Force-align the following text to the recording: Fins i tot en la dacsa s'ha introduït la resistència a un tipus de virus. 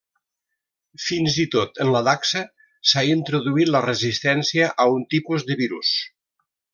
Fins 1.07 1.35
i 1.43 1.45
tot 1.55 1.77
en 1.85 1.91
la 1.97 2.01
dacsa 2.07 2.41
s'ha 2.93 3.03
introduït 3.11 3.71
la 3.75 3.83
resistència 3.89 4.71
a 4.85 4.93
un 4.99 5.05
tipus 5.17 5.47
de 5.51 5.59
virus. 5.65 5.93